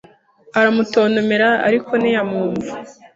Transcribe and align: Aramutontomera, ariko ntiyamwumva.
Aramutontomera, 0.57 1.49
ariko 1.67 1.91
ntiyamwumva. 2.01 2.71